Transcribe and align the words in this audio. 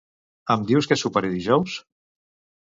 Em 0.53 0.63
dius 0.71 0.89
què 0.93 0.97
soparé 1.01 1.31
dijous? 1.35 1.77